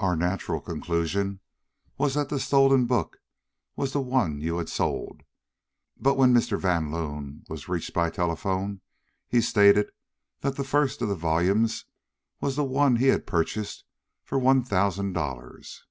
[0.00, 1.40] "Our natural conclusion
[1.96, 3.22] was that the stolen book
[3.74, 5.22] was the one that you had sold,
[5.96, 6.60] but when Mr.
[6.60, 8.82] Van Loon was reached by telephone,
[9.26, 9.88] he stated
[10.42, 11.86] that the first of the volumes
[12.38, 13.86] was the one that he had purchased
[14.24, 15.86] for one thousand dollars.